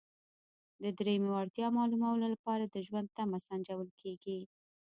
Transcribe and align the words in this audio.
د 0.83 0.85
دریمې 0.97 1.29
وړتیا 1.31 1.67
معلومولو 1.77 2.25
لپاره 2.33 2.63
د 2.67 2.75
ژوند 2.87 3.07
تمه 3.17 3.39
سنجول 3.47 3.89
کیږي. 4.01 4.39